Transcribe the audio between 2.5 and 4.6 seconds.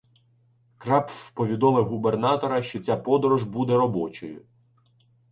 що ця подорож буде робочою.